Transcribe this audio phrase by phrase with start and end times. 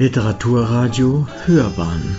[0.00, 2.16] Literaturradio Hörbahn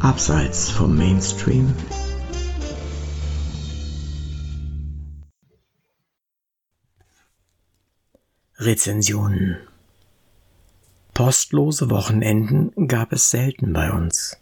[0.00, 1.74] Abseits vom Mainstream
[8.56, 9.58] Rezensionen
[11.12, 14.38] Postlose Wochenenden gab es selten bei uns.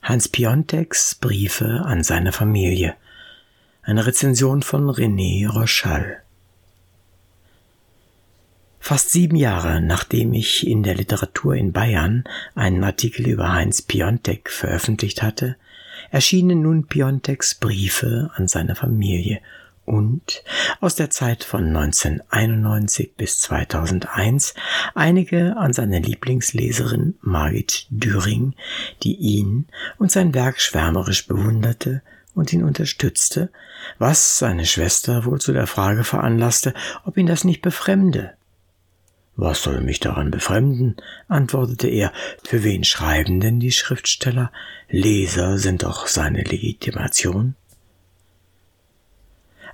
[0.00, 2.94] Hans Piontex Briefe an seine Familie.
[3.82, 6.22] Eine Rezension von René Rochal.
[8.86, 12.22] Fast sieben Jahre nachdem ich in der Literatur in Bayern
[12.54, 15.56] einen Artikel über Heinz Piontek veröffentlicht hatte,
[16.12, 19.40] erschienen nun Pionteks Briefe an seine Familie
[19.86, 20.44] und
[20.80, 24.54] aus der Zeit von 1991 bis 2001
[24.94, 28.54] einige an seine Lieblingsleserin Margit Düring,
[29.02, 29.66] die ihn
[29.98, 32.02] und sein Werk schwärmerisch bewunderte
[32.36, 33.50] und ihn unterstützte,
[33.98, 36.72] was seine Schwester wohl zu der Frage veranlasste,
[37.04, 38.34] ob ihn das nicht befremde,
[39.36, 40.96] was soll mich daran befremden?
[41.28, 42.12] antwortete er.
[42.42, 44.50] Für wen schreiben denn die Schriftsteller?
[44.88, 47.54] Leser sind doch seine Legitimation.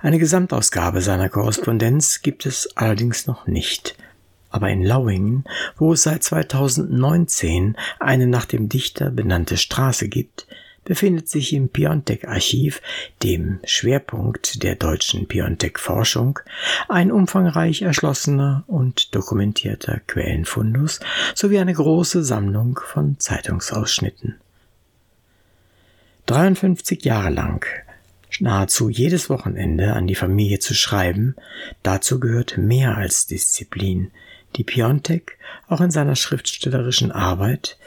[0.01, 3.95] Eine Gesamtausgabe seiner Korrespondenz gibt es allerdings noch nicht.
[4.49, 5.45] Aber in Lauingen,
[5.77, 10.45] wo es seit 2019 eine nach dem Dichter benannte Straße gibt,
[10.85, 12.81] befindet sich im Piontek-Archiv,
[13.21, 16.39] dem Schwerpunkt der deutschen Piontek-Forschung,
[16.89, 20.99] ein umfangreich erschlossener und dokumentierter Quellenfundus
[21.35, 24.35] sowie eine große Sammlung von Zeitungsausschnitten.
[26.25, 27.65] 53 Jahre lang
[28.39, 31.35] nahezu jedes Wochenende an die Familie zu schreiben,
[31.83, 34.11] dazu gehört mehr als Disziplin,
[34.55, 35.37] die Piontek
[35.67, 37.77] auch in seiner schriftstellerischen Arbeit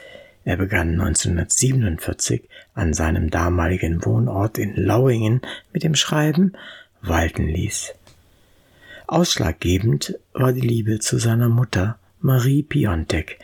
[0.47, 5.41] er begann 1947 an seinem damaligen Wohnort in Lauingen
[5.73, 6.53] mit dem Schreiben
[7.01, 7.93] walten ließ.
[9.07, 13.39] Ausschlaggebend war die Liebe zu seiner Mutter Marie Piontek,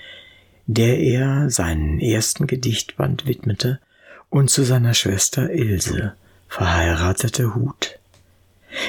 [0.66, 3.82] der er seinen ersten Gedichtband widmete,
[4.30, 6.14] und zu seiner Schwester Ilse,
[6.48, 8.00] verheiratete Hut.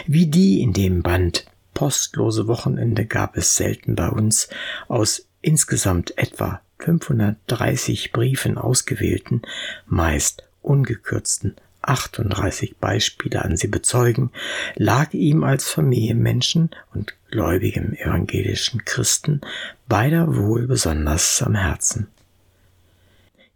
[0.07, 4.49] Wie die in dem Band Postlose Wochenende gab es selten bei uns
[4.87, 9.43] aus insgesamt etwa 530 Briefen ausgewählten,
[9.87, 14.31] meist ungekürzten 38 Beispiele an sie bezeugen,
[14.77, 19.41] lag ihm als Familienmenschen und gläubigem evangelischen Christen
[19.89, 22.09] beider wohl besonders am Herzen.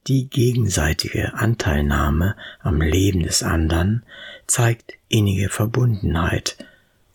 [0.06, 4.04] Die gegenseitige Anteilnahme am Leben des anderen
[4.46, 6.56] zeigt innige Verbundenheit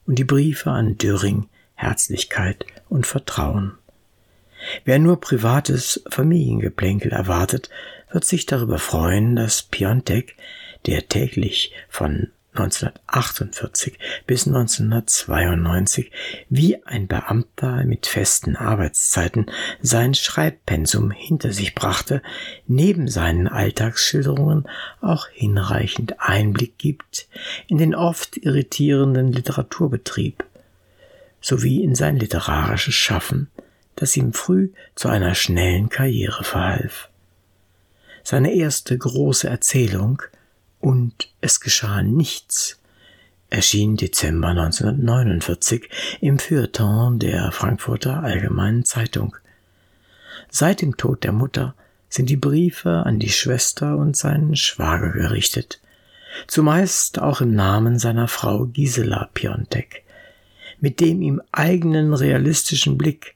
[0.06, 3.74] und die Briefe an Döring Herzlichkeit und Vertrauen.
[4.86, 7.70] Wer nur privates Familiengeplänkel erwartet,
[8.12, 10.36] wird sich darüber freuen, dass Piontek,
[10.86, 13.98] der täglich von 1948
[14.28, 16.12] bis 1992
[16.50, 19.48] wie ein Beamter mit festen Arbeitszeiten
[19.82, 22.22] sein Schreibpensum hinter sich brachte,
[22.68, 24.68] neben seinen Alltagsschilderungen
[25.02, 27.28] auch hinreichend Einblick gibt
[27.68, 30.44] in den oft irritierenden Literaturbetrieb
[31.42, 33.50] sowie in sein literarisches Schaffen
[33.96, 37.10] das ihm früh zu einer schnellen Karriere verhalf.
[38.24, 40.22] Seine erste große Erzählung
[40.80, 42.80] Und es geschah nichts
[43.54, 45.88] erschien Dezember 1949
[46.22, 49.36] im Feuilleton der Frankfurter Allgemeinen Zeitung.
[50.50, 51.76] Seit dem Tod der Mutter
[52.10, 55.80] sind die Briefe an die Schwester und seinen Schwager gerichtet,
[56.48, 60.04] zumeist auch im Namen seiner Frau Gisela Piontek,
[60.80, 63.36] mit dem ihm eigenen realistischen Blick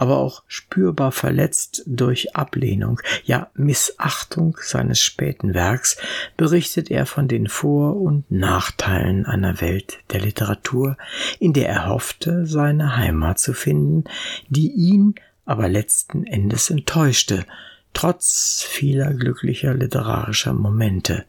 [0.00, 5.98] aber auch spürbar verletzt durch Ablehnung, ja Missachtung seines späten Werks,
[6.38, 10.96] berichtet er von den Vor- und Nachteilen einer Welt der Literatur,
[11.38, 14.04] in der er hoffte, seine Heimat zu finden,
[14.48, 17.44] die ihn aber letzten Endes enttäuschte,
[17.92, 21.26] trotz vieler glücklicher literarischer Momente.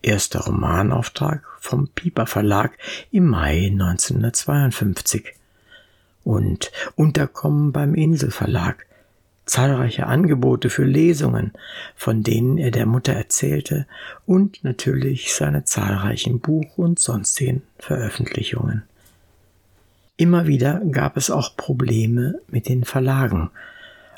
[0.00, 2.78] Erster Romanauftrag vom Pieper Verlag
[3.10, 5.34] im Mai 1952
[6.26, 8.84] und Unterkommen beim Inselverlag,
[9.46, 11.52] zahlreiche Angebote für Lesungen,
[11.94, 13.86] von denen er der Mutter erzählte,
[14.26, 18.82] und natürlich seine zahlreichen Buch- und sonstigen Veröffentlichungen.
[20.16, 23.50] Immer wieder gab es auch Probleme mit den Verlagen.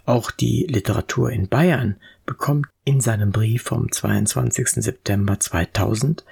[0.07, 4.83] Auch die Literatur in Bayern bekommt in seinem Brief vom 22.
[4.83, 6.25] September 2000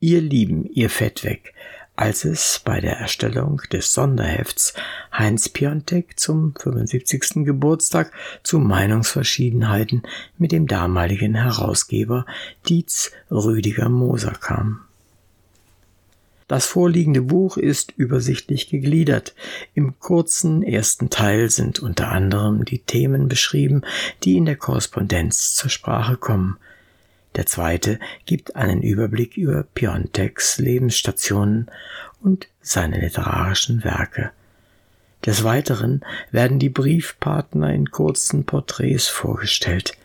[0.00, 1.54] Ihr Lieben, ihr Fett weg,
[1.96, 4.74] als es bei der Erstellung des Sonderhefts
[5.16, 7.44] Heinz Piontek zum 75.
[7.44, 8.10] Geburtstag
[8.42, 10.02] zu Meinungsverschiedenheiten
[10.36, 12.26] mit dem damaligen Herausgeber
[12.68, 14.80] Dietz Rüdiger Moser kam.
[16.46, 19.34] Das vorliegende Buch ist übersichtlich gegliedert.
[19.74, 23.82] Im kurzen ersten Teil sind unter anderem die Themen beschrieben,
[24.24, 26.58] die in der Korrespondenz zur Sprache kommen.
[27.36, 31.70] Der zweite gibt einen Überblick über Piontecs Lebensstationen
[32.22, 34.30] und seine literarischen Werke.
[35.26, 39.96] Des Weiteren werden die Briefpartner in kurzen Porträts vorgestellt,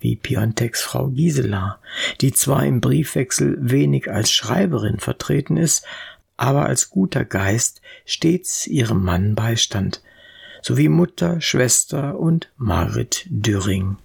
[0.00, 1.78] wie Piontecs Frau Gisela,
[2.20, 5.84] die zwar im Briefwechsel wenig als Schreiberin vertreten ist,
[6.36, 10.02] aber als guter Geist stets ihrem Mann beistand,
[10.62, 13.96] sowie Mutter, Schwester und Margret Döring.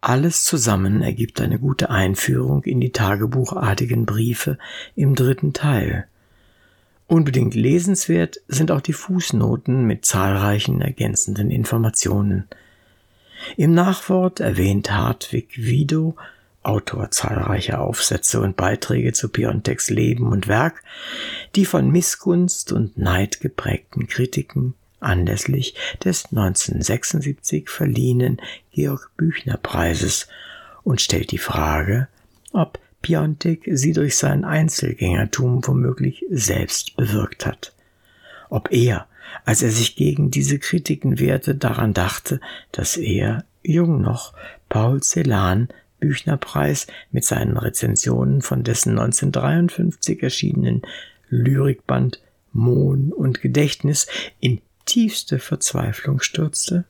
[0.00, 4.58] Alles zusammen ergibt eine gute Einführung in die tagebuchartigen Briefe
[4.94, 6.06] im dritten Teil.
[7.08, 12.48] Unbedingt lesenswert sind auch die Fußnoten mit zahlreichen ergänzenden Informationen.
[13.56, 16.16] Im Nachwort erwähnt Hartwig Widow,
[16.62, 20.82] Autor zahlreicher Aufsätze und Beiträge zu Piontecs Leben und Werk,
[21.54, 28.40] die von Missgunst und Neid geprägten Kritiken anlässlich des 1976 verliehenen
[28.72, 30.28] Georg Büchner Preises
[30.82, 32.08] und stellt die Frage,
[32.52, 37.74] ob Piontek sie durch sein Einzelgängertum womöglich selbst bewirkt hat.
[38.48, 39.06] Ob er,
[39.44, 42.40] als er sich gegen diese Kritiken wehrte, daran dachte,
[42.72, 44.32] dass er, jung noch,
[44.68, 45.68] Paul Celan
[46.00, 50.82] Büchnerpreis mit seinen Rezensionen von dessen 1953 erschienenen
[51.28, 52.20] Lyrikband
[52.52, 54.06] Mohn und Gedächtnis
[54.40, 56.86] in tiefste Verzweiflung stürzte?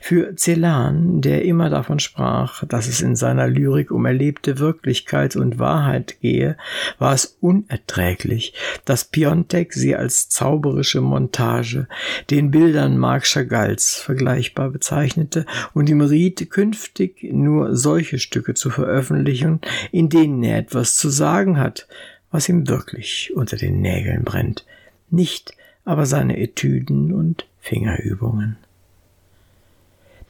[0.00, 5.58] Für Celan, der immer davon sprach, dass es in seiner Lyrik um erlebte Wirklichkeit und
[5.58, 6.56] Wahrheit gehe,
[6.98, 8.52] war es unerträglich,
[8.84, 11.88] dass Piontek sie als zauberische Montage
[12.28, 19.60] den Bildern Marc Chagalls vergleichbar bezeichnete und ihm riet, künftig nur solche Stücke zu veröffentlichen,
[19.92, 21.88] in denen er etwas zu sagen hat,
[22.30, 24.66] was ihm wirklich unter den Nägeln brennt,
[25.10, 28.56] nicht aber seine Etüden und Fingerübungen.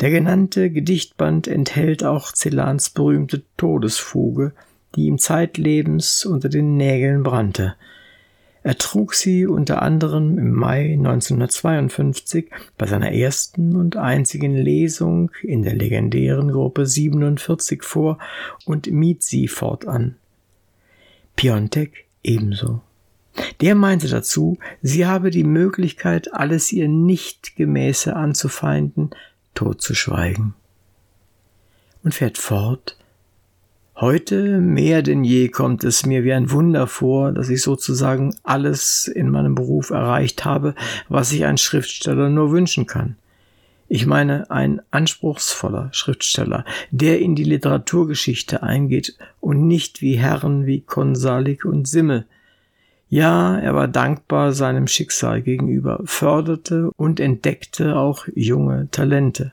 [0.01, 4.53] Der genannte Gedichtband enthält auch Celans berühmte Todesfuge,
[4.97, 7.75] die ihm zeitlebens unter den Nägeln brannte.
[8.63, 15.63] Er trug sie unter anderem im Mai 1952 bei seiner ersten und einzigen Lesung in
[15.63, 18.19] der legendären Gruppe 47 vor
[18.67, 20.17] und mied sie fortan.
[21.37, 22.83] Piontek ebenso.
[23.61, 29.11] Der meinte dazu, sie habe die Möglichkeit, alles ihr nicht gemäße anzufeinden,
[29.55, 30.55] totzuschweigen.
[32.03, 32.97] Und fährt fort,
[34.01, 39.07] Heute mehr denn je kommt es mir wie ein Wunder vor, dass ich sozusagen alles
[39.09, 40.75] in meinem Beruf erreicht habe,
[41.11, 43.17] was sich ein Schriftsteller nur wünschen kann.
[43.89, 50.81] Ich meine, ein anspruchsvoller Schriftsteller, der in die Literaturgeschichte eingeht und nicht wie Herren wie
[50.81, 52.25] Konsalik und Simmel,
[53.11, 59.53] ja, er war dankbar seinem Schicksal gegenüber, förderte und entdeckte auch junge Talente.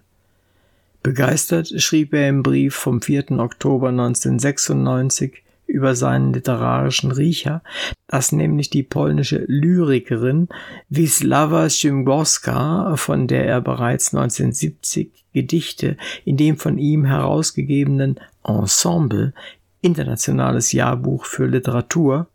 [1.01, 3.31] Begeistert schrieb er im Brief vom 4.
[3.39, 7.63] Oktober 1996 über seinen literarischen Riecher,
[8.07, 10.50] dass nämlich die polnische Lyrikerin
[10.92, 19.33] Wisława Szymborska, von der er bereits 1970 Gedichte in dem von ihm herausgegebenen Ensemble
[19.81, 22.27] Internationales Jahrbuch für Literatur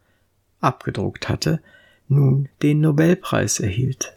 [0.62, 1.60] abgedruckt hatte,
[2.08, 4.16] nun den Nobelpreis erhielt.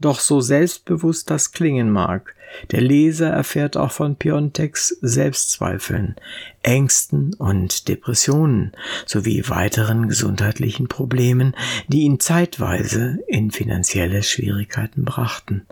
[0.00, 2.34] Doch so selbstbewusst das klingen mag,
[2.70, 6.16] der Leser erfährt auch von Piontecs Selbstzweifeln,
[6.62, 8.72] Ängsten und Depressionen
[9.06, 11.54] sowie weiteren gesundheitlichen Problemen,
[11.88, 15.66] die ihn zeitweise in finanzielle Schwierigkeiten brachten.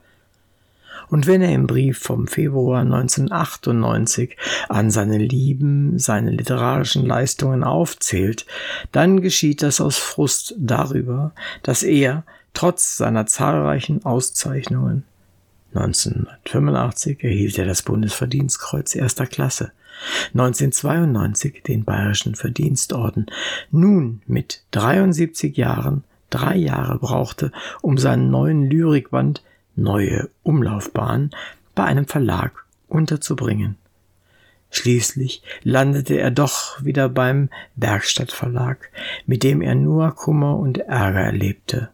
[1.09, 4.37] Und wenn er im Brief vom Februar 1998
[4.68, 8.47] an seine Lieben, seine literarischen Leistungen aufzählt,
[8.92, 11.32] dann geschieht das aus Frust darüber,
[11.62, 15.04] dass er, trotz seiner zahlreichen Auszeichnungen,
[15.75, 19.73] 1985 erhielt er das Bundesverdienstkreuz erster Klasse,
[20.35, 23.26] 1992 den Bayerischen Verdienstorden,
[23.71, 29.42] nun mit 73 Jahren drei Jahre brauchte, um seinen neuen Lyrikband
[29.74, 31.30] neue Umlaufbahn
[31.74, 33.76] bei einem Verlag unterzubringen.
[34.70, 38.90] Schließlich landete er doch wieder beim Bergstadtverlag,
[39.26, 41.90] mit dem er nur Kummer und Ärger erlebte.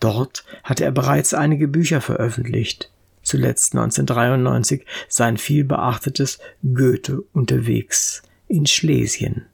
[0.00, 2.90] Dort hatte er bereits einige Bücher veröffentlicht,
[3.22, 9.46] zuletzt 1993 sein vielbeachtetes Goethe unterwegs in Schlesien.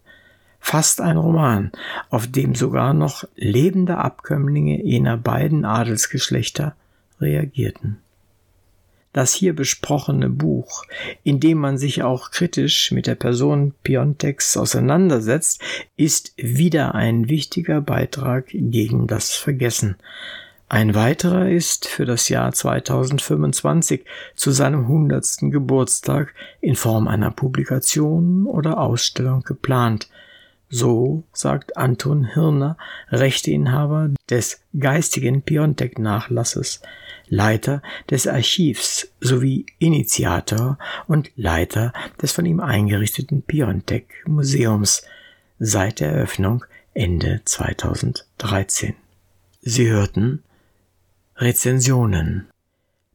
[0.60, 1.72] Fast ein Roman,
[2.08, 6.76] auf dem sogar noch lebende Abkömmlinge jener beiden Adelsgeschlechter
[7.20, 7.98] reagierten.
[9.12, 10.84] Das hier besprochene Buch,
[11.24, 15.62] in dem man sich auch kritisch mit der Person Piontex auseinandersetzt,
[15.96, 19.96] ist wieder ein wichtiger Beitrag gegen das Vergessen.
[20.68, 24.04] Ein weiterer ist für das Jahr 2025
[24.36, 30.10] zu seinem hundertsten Geburtstag in Form einer Publikation oder Ausstellung geplant.
[30.70, 32.76] So sagt Anton Hirner,
[33.10, 36.82] Rechteinhaber des geistigen Piontek-Nachlasses,
[37.28, 45.02] Leiter des Archivs sowie Initiator und Leiter des von ihm eingerichteten Piontek-Museums
[45.58, 48.94] seit der Eröffnung Ende 2013.
[49.62, 50.42] Sie hörten
[51.36, 52.48] Rezensionen.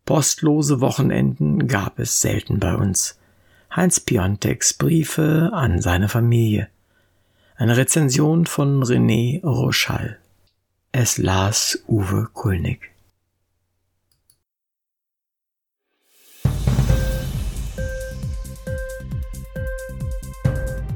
[0.06, 3.18] Postlose Wochenenden gab es selten bei uns.
[3.76, 6.68] Heinz Piontex Briefe an seine Familie.
[7.56, 10.18] Eine Rezension von René Rochal.
[10.92, 12.90] Es las Uwe Kulnig.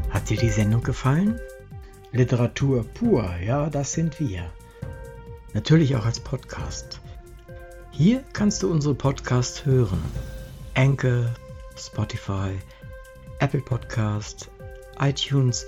[0.09, 1.39] Hat dir die Sendung gefallen?
[2.11, 4.51] Literatur pur, ja, das sind wir.
[5.53, 7.01] Natürlich auch als Podcast.
[7.91, 10.01] Hier kannst du unsere Podcasts hören.
[10.73, 11.35] Anchor,
[11.77, 12.57] Spotify,
[13.37, 14.49] Apple Podcasts,
[14.99, 15.67] iTunes,